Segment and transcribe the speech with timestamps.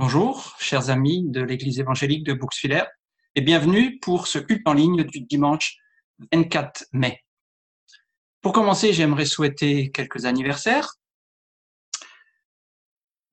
[0.00, 2.84] Bonjour, chers amis de l'Église évangélique de Bouxwiller,
[3.34, 5.76] et bienvenue pour ce culte en ligne du dimanche
[6.32, 7.24] 24 mai.
[8.40, 10.94] Pour commencer, j'aimerais souhaiter quelques anniversaires.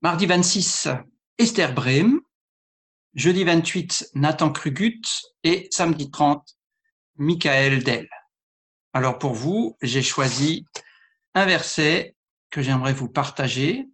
[0.01, 0.87] Mardi 26,
[1.37, 2.19] Esther Brehm.
[3.13, 5.01] Jeudi 28, Nathan Krugut.
[5.43, 6.43] Et samedi 30,
[7.17, 8.09] Michael Dell.
[8.91, 10.65] Alors pour vous, j'ai choisi
[11.35, 12.15] un verset
[12.49, 13.85] que j'aimerais vous partager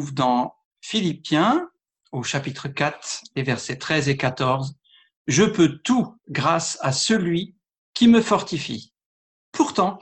[0.00, 1.68] dans Philippiens
[2.12, 4.76] au chapitre 4, les versets 13 et 14.
[5.26, 7.56] Je peux tout grâce à celui
[7.94, 8.92] qui me fortifie.
[9.52, 9.98] Pourtant,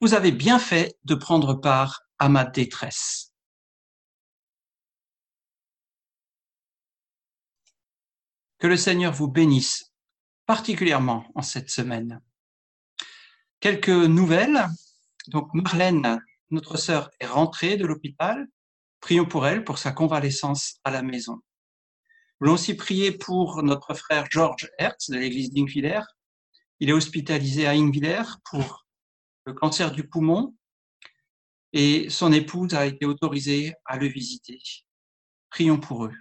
[0.00, 3.32] vous avez bien fait de prendre part à ma détresse.
[8.58, 9.92] Que le Seigneur vous bénisse
[10.46, 12.20] particulièrement en cette semaine.
[13.60, 14.66] Quelques nouvelles.
[15.28, 16.20] Donc Marlène,
[16.50, 18.46] notre sœur, est rentrée de l'hôpital.
[19.02, 21.34] Prions pour elle, pour sa convalescence à la maison.
[21.34, 26.00] Nous voulons aussi prier pour notre frère George Hertz de l'église d'Ingviller.
[26.78, 28.86] Il est hospitalisé à Ingviller pour
[29.44, 30.54] le cancer du poumon
[31.72, 34.62] et son épouse a été autorisée à le visiter.
[35.50, 36.14] Prions pour eux.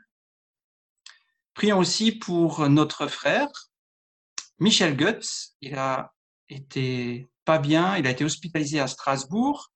[1.53, 3.49] Prions aussi pour notre frère
[4.57, 5.55] Michel Goetz.
[5.61, 6.11] Il a
[6.49, 9.71] été pas bien, il a été hospitalisé à Strasbourg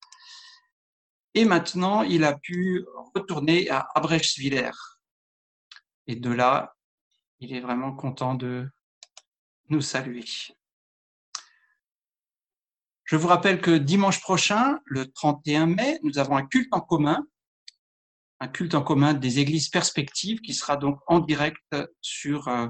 [1.35, 4.71] et maintenant, il a pu retourner à Abrechswiller.
[6.07, 6.73] Et de là,
[7.39, 8.69] il est vraiment content de
[9.67, 10.23] nous saluer.
[13.03, 17.27] Je vous rappelle que dimanche prochain, le 31 mai, nous avons un culte en commun,
[18.39, 22.67] un culte en commun des églises perspectives qui sera donc en direct sur euh,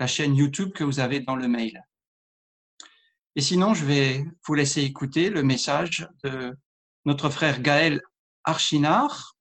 [0.00, 1.84] la chaîne YouTube que vous avez dans le mail.
[3.34, 6.56] Et sinon, je vais vous laisser écouter le message de
[7.06, 8.02] notre frère Gaël
[8.44, 9.36] Archinard,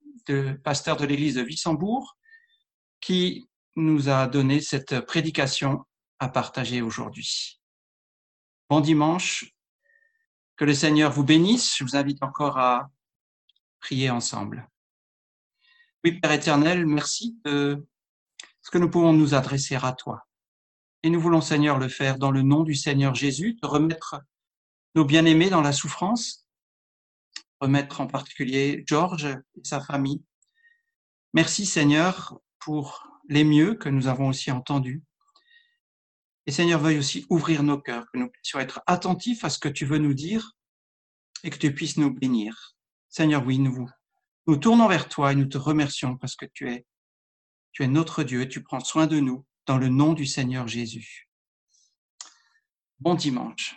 [0.64, 2.16] pasteur de l'église de Wissembourg,
[3.02, 5.84] qui nous a donné cette prédication
[6.20, 7.60] à partager aujourd'hui.
[8.70, 9.52] Bon dimanche,
[10.56, 11.76] que le Seigneur vous bénisse.
[11.78, 12.90] Je vous invite encore à
[13.80, 14.70] prier ensemble.
[16.04, 17.84] Oui, Père éternel, merci de
[18.62, 20.28] ce que nous pouvons nous adresser à toi.
[21.02, 24.22] Et nous voulons, Seigneur, le faire dans le nom du Seigneur Jésus, te remettre
[24.94, 26.45] nos bien-aimés dans la souffrance,
[27.60, 30.24] remettre en particulier George et sa famille.
[31.34, 35.04] Merci Seigneur pour les mieux que nous avons aussi entendus.
[36.48, 39.70] Et Seigneur, veuille aussi ouvrir nos cœurs, que nous puissions être attentifs à ce que
[39.70, 40.52] tu veux nous dire
[41.44, 42.76] et que tu puisses nous bénir.
[43.10, 43.88] Seigneur, oui, nous
[44.48, 46.86] nous tournons vers toi et nous te remercions parce que tu es,
[47.72, 50.68] tu es notre Dieu et tu prends soin de nous dans le nom du Seigneur
[50.68, 51.30] Jésus.
[53.00, 53.76] Bon dimanche.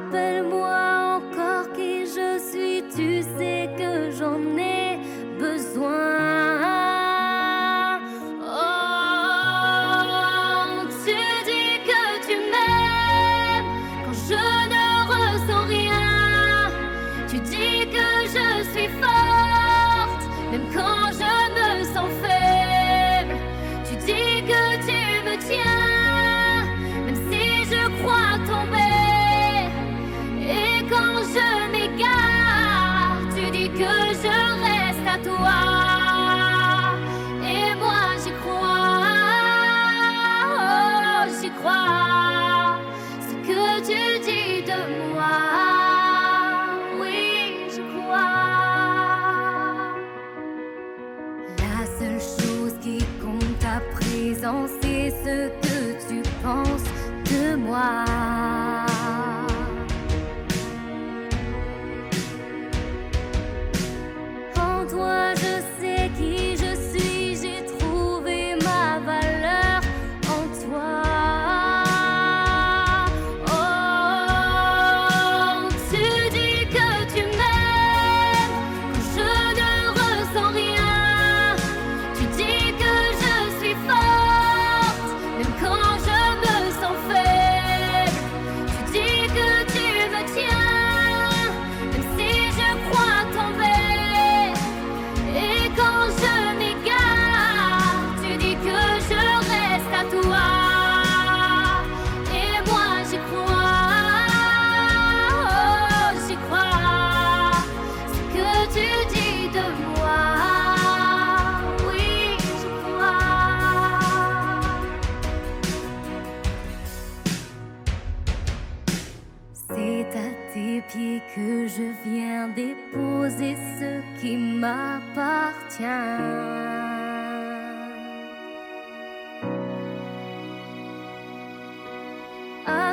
[0.00, 0.79] Rappelle-moi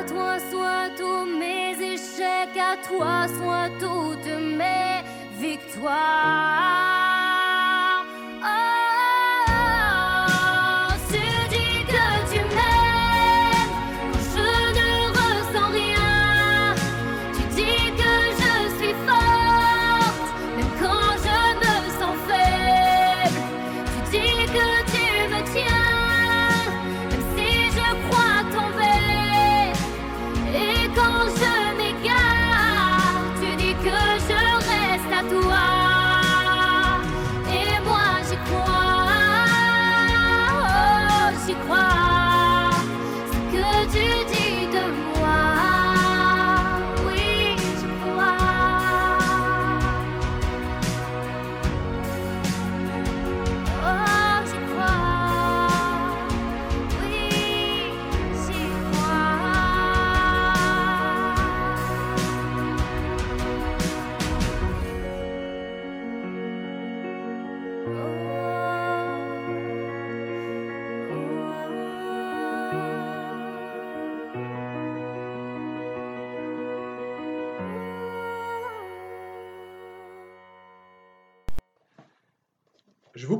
[0.08, 5.02] toi soient tous mes échecs, à toi soient toutes mes
[5.38, 6.97] victoires.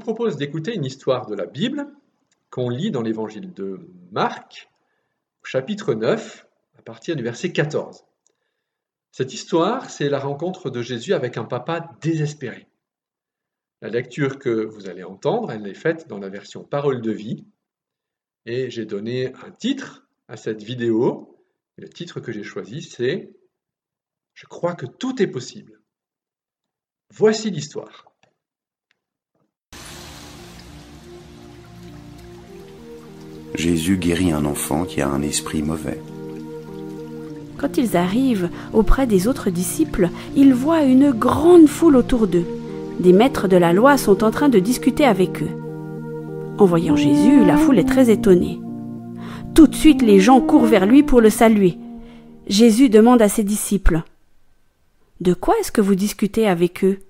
[0.09, 1.87] Propose d'écouter une histoire de la Bible
[2.49, 4.71] qu'on lit dans l'évangile de Marc,
[5.45, 8.07] chapitre 9, à partir du verset 14.
[9.13, 12.69] Cette histoire, c'est la rencontre de Jésus avec un papa désespéré.
[13.83, 17.45] La lecture que vous allez entendre, elle est faite dans la version Parole de vie,
[18.47, 21.39] et j'ai donné un titre à cette vidéo.
[21.77, 23.31] Le titre que j'ai choisi, c'est
[24.33, 25.83] Je crois que tout est possible.
[27.11, 28.08] Voici l'histoire.
[33.59, 36.01] Jésus guérit un enfant qui a un esprit mauvais.
[37.57, 42.47] Quand ils arrivent auprès des autres disciples, ils voient une grande foule autour d'eux.
[43.01, 45.51] Des maîtres de la loi sont en train de discuter avec eux.
[46.59, 48.61] En voyant Jésus, la foule est très étonnée.
[49.57, 51.79] Tout de suite, les gens courent vers lui pour le saluer.
[52.47, 54.03] Jésus demande à ses disciples
[55.21, 57.01] De quoi est-ce que vous discutez avec eux?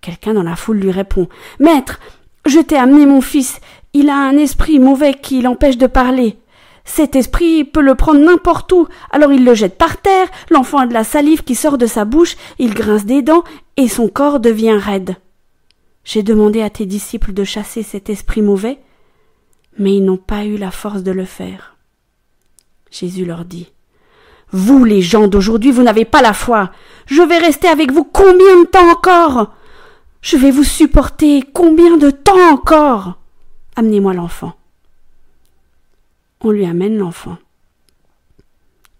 [0.00, 1.28] Quelqu'un dans la foule lui répond
[1.60, 2.00] Maître,
[2.46, 3.60] je t'ai amené mon fils,
[3.92, 6.38] il a un esprit mauvais qui l'empêche de parler.
[6.84, 10.86] Cet esprit peut le prendre n'importe où, alors il le jette par terre, l'enfant a
[10.86, 13.44] de la salive qui sort de sa bouche, il grince des dents,
[13.76, 15.16] et son corps devient raide.
[16.04, 18.78] J'ai demandé à tes disciples de chasser cet esprit mauvais,
[19.78, 21.76] mais ils n'ont pas eu la force de le faire.
[22.90, 23.70] Jésus leur dit.
[24.50, 26.70] Vous, les gens d'aujourd'hui, vous n'avez pas la foi.
[27.04, 29.52] Je vais rester avec vous combien de temps encore?
[30.22, 33.17] Je vais vous supporter combien de temps encore?
[33.78, 34.54] Amenez-moi l'enfant.
[36.40, 37.38] On lui amène l'enfant.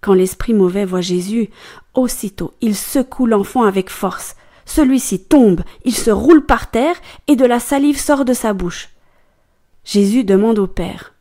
[0.01, 1.51] Quand l'esprit mauvais voit Jésus,
[1.95, 4.37] aussitôt il secoue l'enfant avec force.
[4.67, 6.95] Celui-ci tombe, il se roule par terre,
[7.27, 8.91] et de la salive sort de sa bouche.
[9.83, 11.13] Jésus demande au Père.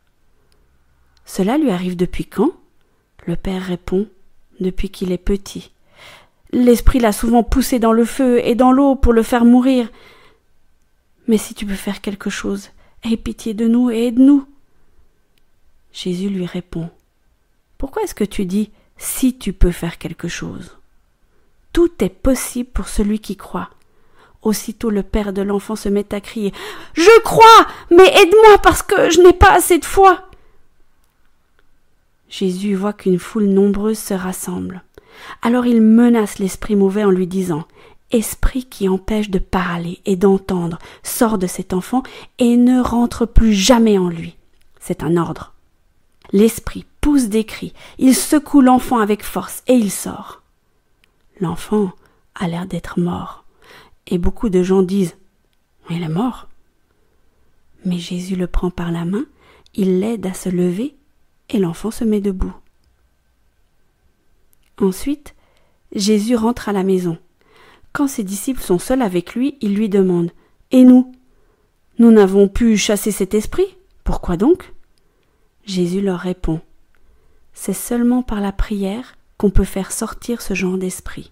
[1.26, 2.52] Cela lui arrive depuis quand?
[3.26, 4.08] Le Père répond.
[4.60, 5.72] Depuis qu'il est petit.
[6.52, 9.90] L'esprit l'a souvent poussé dans le feu et dans l'eau pour le faire mourir.
[11.28, 12.70] Mais si tu peux faire quelque chose,
[13.04, 14.46] Aie pitié de nous et aide-nous.
[15.94, 16.90] Jésus lui répond.
[17.78, 20.78] Pourquoi est-ce que tu dis si tu peux faire quelque chose?
[21.74, 23.70] Tout est possible pour celui qui croit.
[24.42, 26.54] Aussitôt le père de l'enfant se met à crier.
[26.94, 27.68] Je crois.
[27.92, 30.30] Mais aide-moi parce que je n'ai pas assez de foi.
[32.30, 34.84] Jésus voit qu'une foule nombreuse se rassemble.
[35.42, 37.66] Alors il menace l'esprit mauvais en lui disant
[38.12, 42.04] esprit qui empêche de parler et d'entendre sort de cet enfant
[42.40, 44.38] et ne rentre plus jamais en lui.
[44.80, 45.54] C'est un ordre.
[46.32, 50.42] L'esprit pousse des cris, il secoue l'enfant avec force et il sort.
[51.40, 51.92] L'enfant
[52.36, 53.46] a l'air d'être mort,
[54.08, 55.16] et beaucoup de gens disent
[55.90, 56.48] Il est mort.
[57.86, 59.26] Mais Jésus le prend par la main,
[59.74, 60.96] il l'aide à se lever,
[61.50, 62.54] et l'enfant se met debout.
[64.80, 65.36] Ensuite,
[65.94, 67.18] Jésus rentre à la maison.
[67.98, 70.30] Quand ses disciples sont seuls avec lui, il lui demande
[70.70, 71.16] Et nous?
[71.98, 73.76] Nous n'avons pu chasser cet esprit?
[74.04, 74.72] Pourquoi donc?
[75.66, 76.62] Jésus leur répond
[77.54, 81.32] C'est seulement par la prière qu'on peut faire sortir ce genre d'esprit.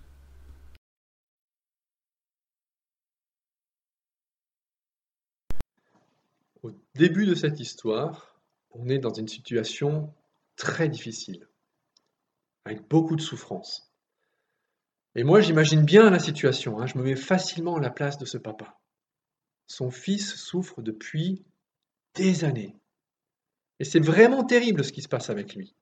[6.64, 8.42] Au début de cette histoire,
[8.72, 10.12] on est dans une situation
[10.56, 11.48] très difficile,
[12.66, 13.95] avec beaucoup de souffrance.
[15.16, 18.26] Et moi, j'imagine bien la situation, hein, je me mets facilement à la place de
[18.26, 18.78] ce papa.
[19.68, 21.46] Son fils souffre depuis
[22.16, 22.76] des années.
[23.80, 25.74] Et c'est vraiment terrible ce qui se passe avec lui.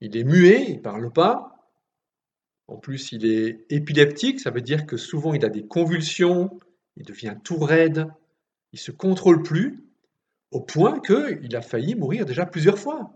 [0.00, 1.70] Il est muet, il ne parle pas.
[2.66, 6.58] En plus, il est épileptique, ça veut dire que souvent il a des convulsions,
[6.96, 8.06] il devient tout raide,
[8.72, 9.84] il se contrôle plus,
[10.50, 13.12] au point qu'il a failli mourir déjà plusieurs fois,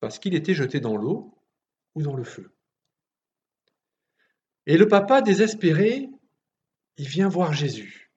[0.00, 1.34] parce qu'il était jeté dans l'eau
[1.94, 2.52] ou dans le feu.
[4.70, 6.08] Et le papa, désespéré,
[6.96, 8.12] il vient voir Jésus.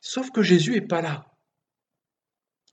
[0.00, 1.32] Sauf que Jésus n'est pas là.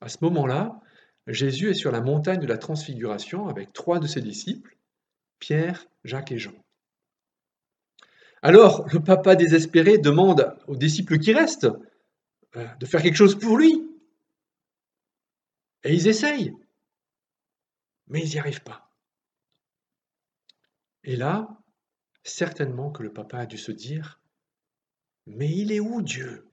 [0.02, 0.82] À ce moment-là,
[1.28, 4.76] Jésus est sur la montagne de la transfiguration avec trois de ses disciples,
[5.38, 6.56] Pierre, Jacques et Jean.
[8.42, 11.70] Alors, le papa désespéré demande aux disciples qui restent
[12.56, 13.88] euh, de faire quelque chose pour lui.
[15.84, 16.56] Et ils essayent,
[18.08, 18.90] mais ils n'y arrivent pas.
[21.04, 21.56] Et là,
[22.24, 24.20] certainement que le papa a dû se dire,
[25.26, 26.50] mais il est où Dieu?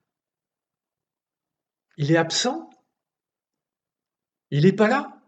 [1.96, 2.70] Il est absent?
[4.50, 5.22] Il n'est pas là?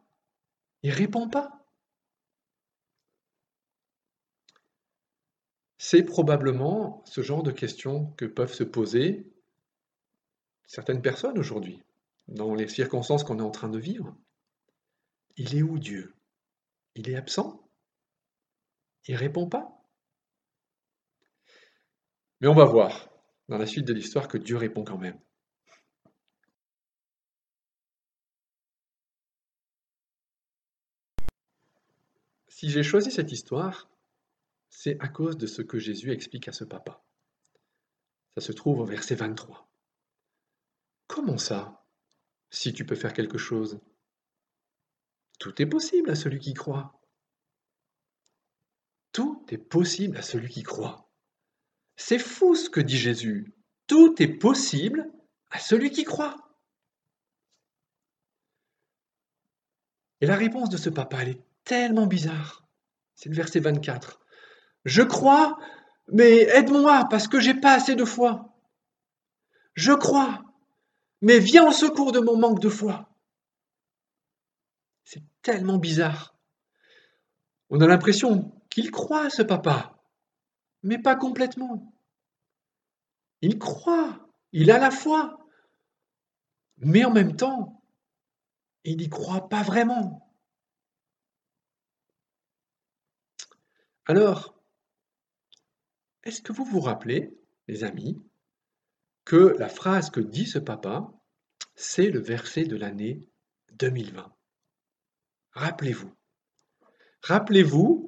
[0.83, 1.67] Il répond pas?
[5.79, 9.33] C'est probablement ce genre de questions que peuvent se poser
[10.67, 11.83] certaines personnes aujourd'hui,
[12.27, 14.15] dans les circonstances qu'on est en train de vivre.
[15.37, 16.15] Il est où Dieu?
[16.95, 17.67] Il est absent?
[19.07, 19.78] Il répond pas?
[22.41, 23.09] Mais on va voir
[23.49, 25.19] dans la suite de l'histoire que Dieu répond quand même.
[32.49, 33.89] Si j'ai choisi cette histoire,
[34.69, 37.03] c'est à cause de ce que Jésus explique à ce papa.
[38.35, 39.69] Ça se trouve au verset 23.
[41.07, 41.87] Comment ça
[42.51, 43.81] Si tu peux faire quelque chose?
[45.39, 47.01] Tout est possible à celui qui croit.
[49.13, 51.08] Tout est possible à celui qui croit.
[51.99, 53.53] C'est fou ce que dit Jésus.
[53.89, 55.11] Tout est possible
[55.51, 56.37] à celui qui croit.
[60.21, 62.65] Et la réponse de ce papa, elle est tellement bizarre.
[63.17, 64.21] C'est le verset 24.
[64.85, 65.59] Je crois,
[66.13, 68.57] mais aide-moi parce que j'ai pas assez de foi.
[69.75, 70.45] Je crois,
[71.21, 73.11] mais viens au secours de mon manque de foi.
[75.03, 76.39] C'est tellement bizarre.
[77.71, 79.98] On a l'impression qu'il croit, ce papa,
[80.83, 81.95] mais pas complètement.
[83.41, 85.39] Il croit, il a la foi,
[86.79, 87.83] mais en même temps,
[88.85, 90.33] il n'y croit pas vraiment.
[94.07, 94.59] Alors,
[96.25, 97.37] est-ce que vous vous rappelez,
[97.69, 98.23] les amis,
[99.25, 101.13] que la phrase que dit ce papa,
[101.75, 103.29] c'est le verset de l'année
[103.73, 104.35] 2020
[105.53, 106.13] Rappelez-vous.
[107.23, 108.08] Rappelez-vous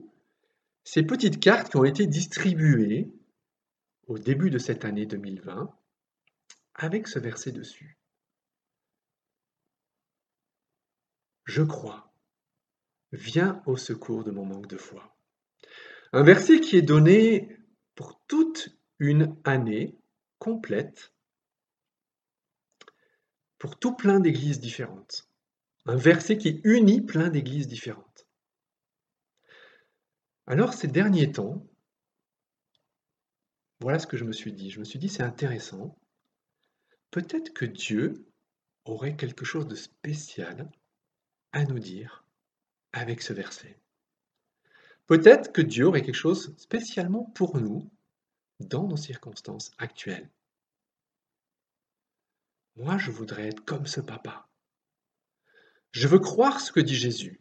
[0.92, 3.12] ces petites cartes qui ont été distribuées
[4.08, 5.72] au début de cette année 2020
[6.74, 7.96] avec ce verset dessus.
[11.44, 12.12] Je crois.
[13.12, 15.16] Viens au secours de mon manque de foi.
[16.12, 17.56] Un verset qui est donné
[17.94, 19.96] pour toute une année
[20.40, 21.14] complète
[23.58, 25.30] pour tout plein d'églises différentes.
[25.86, 28.19] Un verset qui unit plein d'églises différentes.
[30.50, 31.64] Alors ces derniers temps,
[33.78, 34.68] voilà ce que je me suis dit.
[34.68, 35.96] Je me suis dit, c'est intéressant.
[37.12, 38.26] Peut-être que Dieu
[38.84, 40.68] aurait quelque chose de spécial
[41.52, 42.24] à nous dire
[42.92, 43.78] avec ce verset.
[45.06, 47.88] Peut-être que Dieu aurait quelque chose spécialement pour nous
[48.58, 50.28] dans nos circonstances actuelles.
[52.74, 54.48] Moi, je voudrais être comme ce papa.
[55.92, 57.40] Je veux croire ce que dit Jésus.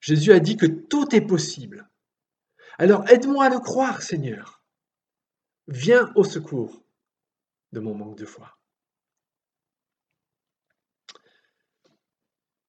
[0.00, 1.88] Jésus a dit que tout est possible.
[2.78, 4.62] Alors aide-moi à le croire, Seigneur.
[5.68, 6.84] Viens au secours
[7.72, 8.58] de mon manque de foi.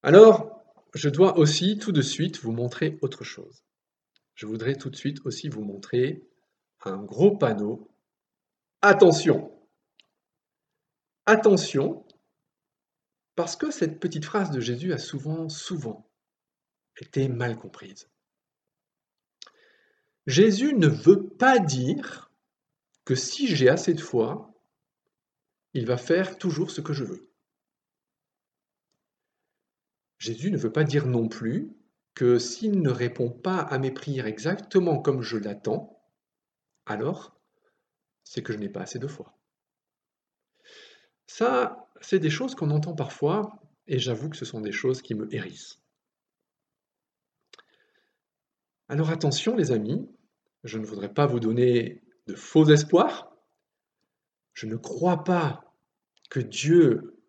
[0.04, 3.64] Alors, je dois aussi tout de suite vous montrer autre chose
[4.36, 6.28] je voudrais tout de suite aussi vous montrer
[6.86, 7.90] un gros panneau.
[8.82, 9.50] Attention
[11.26, 12.06] Attention,
[13.36, 16.12] parce que cette petite phrase de Jésus a souvent, souvent
[16.98, 18.10] été mal comprise.
[20.26, 22.32] Jésus ne veut pas dire
[23.06, 24.54] que si j'ai assez de foi,
[25.74, 27.30] il va faire toujours ce que je veux.
[30.20, 31.76] Jésus ne veut pas dire non plus
[32.14, 36.02] que s'il ne répond pas à mes prières exactement comme je l'attends,
[36.86, 37.36] alors
[38.24, 39.38] c'est que je n'ai pas assez de foi.
[41.28, 45.16] Ça, c'est des choses qu'on entend parfois, et j'avoue que ce sont des choses qui
[45.16, 45.83] me hérissent.
[48.94, 50.08] Alors attention les amis,
[50.64, 53.36] je ne voudrais pas vous donner de faux espoirs.
[54.54, 55.74] Je ne crois pas
[56.30, 57.20] que Dieu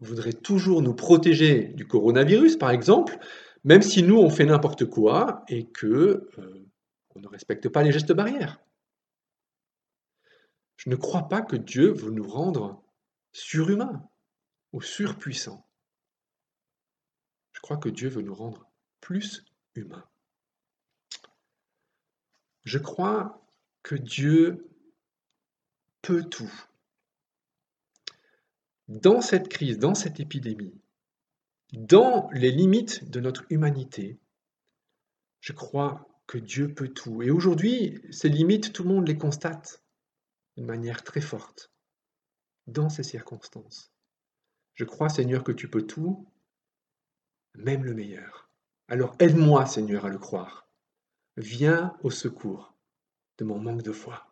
[0.00, 3.18] voudrait toujours nous protéger du coronavirus, par exemple,
[3.64, 6.68] même si nous, on fait n'importe quoi et que euh,
[7.14, 8.60] on ne respecte pas les gestes barrières.
[10.76, 12.84] Je ne crois pas que Dieu veut nous rendre
[13.32, 14.06] surhumains
[14.74, 15.66] ou surpuissants.
[17.54, 18.68] Je crois que Dieu veut nous rendre
[19.00, 19.46] plus
[19.76, 20.04] humains.
[22.66, 23.40] Je crois
[23.84, 24.68] que Dieu
[26.02, 26.52] peut tout.
[28.88, 30.74] Dans cette crise, dans cette épidémie,
[31.72, 34.18] dans les limites de notre humanité,
[35.40, 37.22] je crois que Dieu peut tout.
[37.22, 39.84] Et aujourd'hui, ces limites, tout le monde les constate
[40.56, 41.70] d'une manière très forte
[42.66, 43.92] dans ces circonstances.
[44.74, 46.26] Je crois, Seigneur, que tu peux tout,
[47.54, 48.50] même le meilleur.
[48.88, 50.65] Alors aide-moi, Seigneur, à le croire.
[51.36, 52.74] Viens au secours
[53.38, 54.26] de mon manque de foi.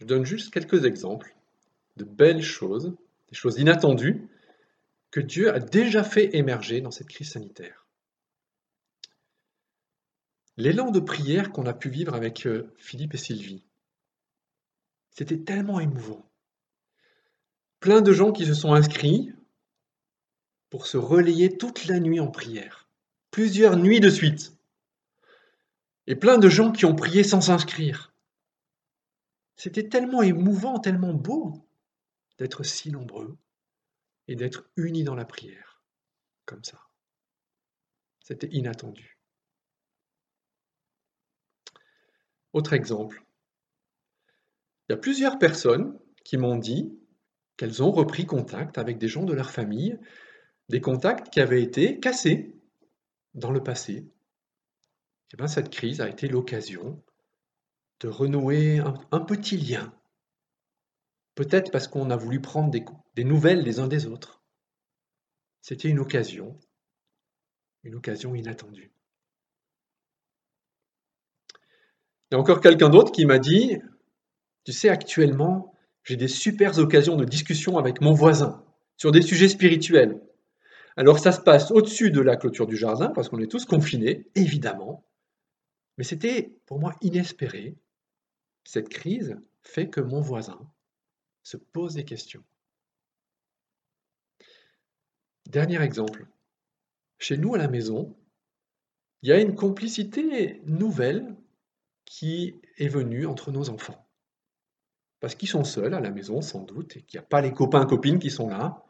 [0.00, 1.34] Je donne juste quelques exemples
[1.96, 2.96] de belles choses,
[3.28, 4.28] des choses inattendues
[5.10, 7.86] que Dieu a déjà fait émerger dans cette crise sanitaire.
[10.56, 13.64] L'élan de prière qu'on a pu vivre avec euh, Philippe et Sylvie,
[15.10, 16.28] c'était tellement émouvant.
[17.84, 19.30] Plein de gens qui se sont inscrits
[20.70, 22.88] pour se relayer toute la nuit en prière,
[23.30, 24.56] plusieurs nuits de suite.
[26.06, 28.14] Et plein de gens qui ont prié sans s'inscrire.
[29.56, 31.62] C'était tellement émouvant, tellement beau
[32.38, 33.36] d'être si nombreux
[34.28, 35.82] et d'être unis dans la prière,
[36.46, 36.80] comme ça.
[38.20, 39.18] C'était inattendu.
[42.54, 43.22] Autre exemple.
[44.88, 46.98] Il y a plusieurs personnes qui m'ont dit
[47.56, 49.98] qu'elles ont repris contact avec des gens de leur famille,
[50.68, 52.54] des contacts qui avaient été cassés
[53.34, 54.06] dans le passé.
[55.32, 57.02] Eh bien, cette crise a été l'occasion
[58.00, 59.92] de renouer un, petit lien.
[61.34, 64.42] Peut-être parce qu'on a voulu prendre des nouvelles les uns des autres.
[65.60, 66.58] C'était une occasion,
[67.84, 68.92] une occasion inattendue.
[72.30, 73.78] Il y a encore quelqu'un d'autre qui m'a dit,
[74.64, 75.73] tu sais, actuellement,
[76.04, 78.64] j'ai des super occasions de discussion avec mon voisin
[78.96, 80.20] sur des sujets spirituels.
[80.96, 84.28] Alors ça se passe au-dessus de la clôture du jardin, parce qu'on est tous confinés,
[84.34, 85.04] évidemment.
[85.98, 87.76] Mais c'était pour moi inespéré.
[88.64, 90.58] Cette crise fait que mon voisin
[91.42, 92.44] se pose des questions.
[95.46, 96.26] Dernier exemple.
[97.18, 98.16] Chez nous à la maison,
[99.22, 101.34] il y a une complicité nouvelle
[102.04, 104.03] qui est venue entre nos enfants.
[105.24, 107.50] Parce qu'ils sont seuls à la maison, sans doute, et qu'il n'y a pas les
[107.50, 108.84] copains-copines qui sont là.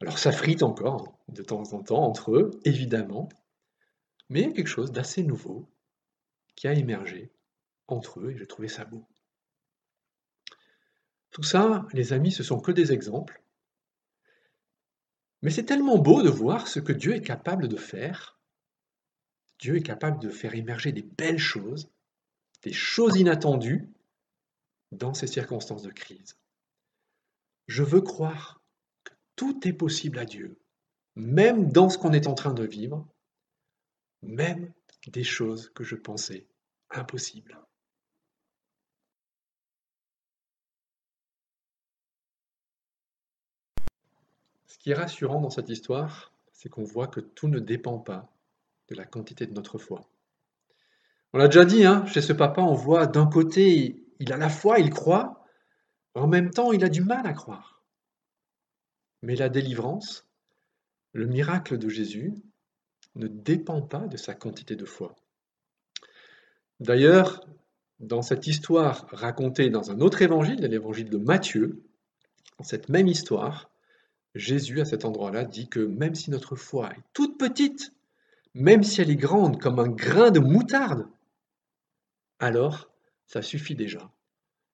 [0.00, 3.28] Alors ça frite encore de temps en temps entre eux, évidemment,
[4.28, 5.70] mais il y a quelque chose d'assez nouveau
[6.56, 7.30] qui a émergé
[7.86, 9.06] entre eux et j'ai trouvé ça beau.
[11.30, 13.40] Tout ça, les amis, ce sont que des exemples.
[15.42, 18.36] Mais c'est tellement beau de voir ce que Dieu est capable de faire.
[19.60, 21.88] Dieu est capable de faire émerger des belles choses,
[22.64, 23.88] des choses inattendues
[24.92, 26.36] dans ces circonstances de crise.
[27.66, 28.62] Je veux croire
[29.36, 30.58] tout est possible à Dieu,
[31.16, 33.08] même dans ce qu'on est en train de vivre,
[34.22, 34.72] même
[35.08, 36.46] des choses que je pensais
[36.90, 37.58] impossibles.
[44.66, 48.32] Ce qui est rassurant dans cette histoire, c'est qu'on voit que tout ne dépend pas
[48.88, 50.08] de la quantité de notre foi.
[51.32, 54.48] On l'a déjà dit, hein, chez ce papa, on voit d'un côté, il a la
[54.48, 55.44] foi, il croit,
[56.14, 57.82] en même temps, il a du mal à croire.
[59.22, 60.26] Mais la délivrance,
[61.12, 62.34] le miracle de Jésus,
[63.14, 65.14] ne dépend pas de sa quantité de foi.
[66.80, 67.46] D'ailleurs,
[68.00, 71.82] dans cette histoire racontée dans un autre évangile, l'évangile de Matthieu,
[72.58, 73.70] dans cette même histoire,
[74.34, 77.92] Jésus, à cet endroit-là, dit que même si notre foi est toute petite,
[78.54, 81.06] même si elle est grande comme un grain de moutarde,
[82.38, 82.91] alors
[83.32, 84.12] ça suffit déjà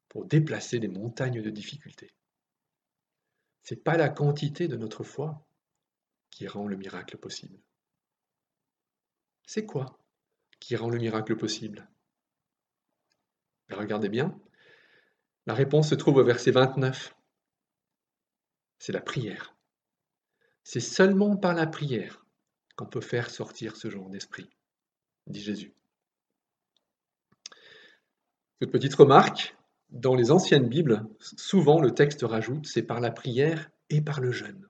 [0.09, 2.13] pour déplacer des montagnes de difficultés.
[3.63, 5.47] Ce n'est pas la quantité de notre foi
[6.31, 7.63] qui rend le miracle possible.
[9.47, 9.97] C'est quoi
[10.59, 11.89] qui rend le miracle possible?
[13.71, 14.37] Regardez bien,
[15.47, 17.15] la réponse se trouve au verset 29.
[18.81, 19.55] C'est la prière.
[20.65, 22.27] C'est seulement par la prière
[22.75, 24.51] qu'on peut faire sortir ce genre d'esprit,
[25.29, 25.78] dit Jésus.
[28.61, 29.57] Cette petite remarque,
[29.91, 34.33] dans les anciennes Bibles, souvent le texte rajoute c'est par la prière et par le
[34.33, 34.69] jeûne.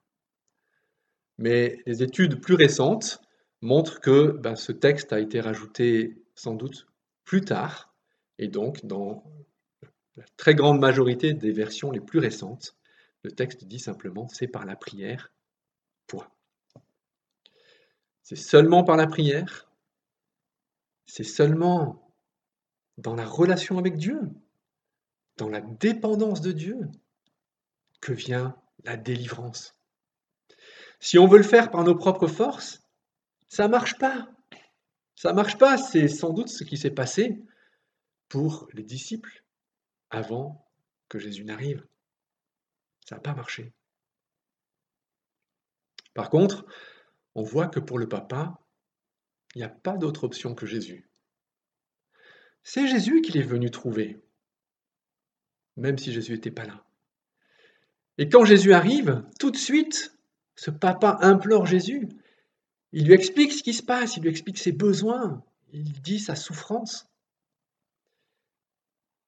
[1.39, 3.23] Mais les études plus récentes
[3.63, 6.87] montrent que ben, ce texte a été rajouté sans doute
[7.25, 7.95] plus tard,
[8.39, 9.25] et donc dans
[10.17, 12.77] la très grande majorité des versions les plus récentes,
[13.23, 15.33] le texte dit simplement c'est par la prière,
[16.07, 16.29] point.
[18.23, 19.71] C'est seulement par la prière,
[21.07, 22.08] c'est seulement
[22.99, 24.21] dans la relation avec Dieu,
[25.37, 26.89] dans la dépendance de Dieu,
[28.01, 29.77] que vient la délivrance.
[31.01, 32.83] Si on veut le faire par nos propres forces,
[33.49, 34.29] ça ne marche pas.
[35.15, 37.43] Ça ne marche pas, c'est sans doute ce qui s'est passé
[38.29, 39.45] pour les disciples
[40.11, 40.69] avant
[41.09, 41.87] que Jésus n'arrive.
[43.09, 43.73] Ça n'a pas marché.
[46.15, 46.67] Par contre,
[47.35, 48.61] on voit que pour le papa,
[49.55, 51.09] il n'y a pas d'autre option que Jésus.
[52.71, 54.21] C'est Jésus qu'il est venu trouver,
[55.79, 56.85] même si Jésus n'était pas là.
[58.19, 60.15] Et quand Jésus arrive, tout de suite,
[60.55, 62.11] ce papa implore Jésus.
[62.93, 66.37] Il lui explique ce qui se passe, il lui explique ses besoins, il dit sa
[66.37, 67.11] souffrance.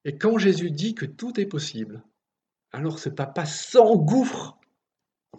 [0.05, 2.05] Et quand Jésus dit que tout est possible,
[2.72, 4.59] alors ce papa s'engouffre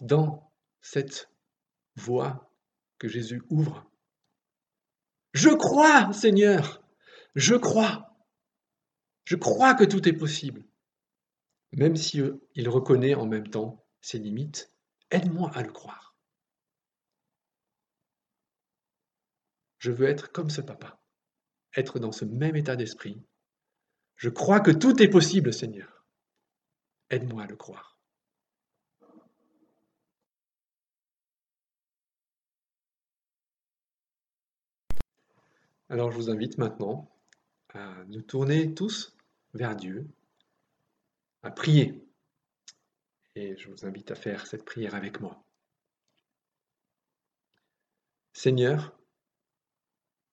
[0.02, 1.30] dans cette
[1.98, 2.52] voie
[2.98, 3.88] que Jésus ouvre.
[5.34, 6.81] Je crois, Seigneur,
[7.36, 8.16] je crois.
[9.26, 10.66] Je crois que tout est possible.
[11.74, 14.74] Même si euh, il reconnaît en même temps ses limites,
[15.10, 16.16] aide-moi à le croire.
[19.80, 21.02] Je veux être comme ce papa,
[21.76, 23.24] être dans ce même état d'esprit.
[24.16, 26.06] Je crois que tout est possible, Seigneur.
[27.10, 28.00] Aide-moi à le croire.
[35.90, 37.12] Alors je vous invite maintenant
[37.74, 39.16] à nous tourner tous
[39.54, 40.08] vers Dieu,
[41.44, 42.04] à prier.
[43.36, 45.44] Et je vous invite à faire cette prière avec moi.
[48.34, 48.98] Seigneur,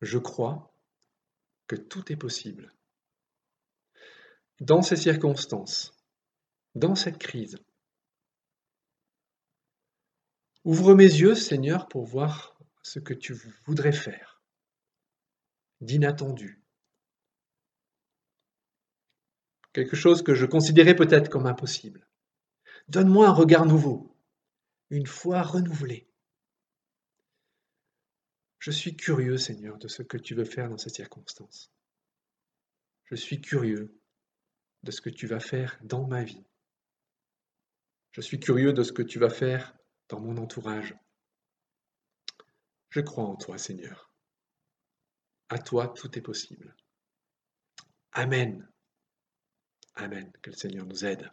[0.00, 0.72] je crois
[1.66, 2.72] que tout est possible.
[4.60, 5.92] Dans ces circonstances,
[6.74, 7.58] dans cette crise.
[10.64, 13.34] Ouvre mes yeux, Seigneur, pour voir ce que tu
[13.66, 14.42] voudrais faire
[15.80, 16.62] d'inattendu.
[19.78, 22.04] Quelque chose que je considérais peut-être comme impossible.
[22.88, 24.12] Donne-moi un regard nouveau,
[24.90, 26.10] une foi renouvelée.
[28.58, 31.72] Je suis curieux, Seigneur, de ce que tu veux faire dans ces circonstances.
[33.04, 33.96] Je suis curieux
[34.82, 36.44] de ce que tu vas faire dans ma vie.
[38.10, 39.76] Je suis curieux de ce que tu vas faire
[40.08, 40.96] dans mon entourage.
[42.90, 44.12] Je crois en toi, Seigneur.
[45.48, 46.74] À toi, tout est possible.
[48.10, 48.68] Amen.
[49.98, 50.30] Amen.
[50.42, 51.30] Que le Seigneur nous aide.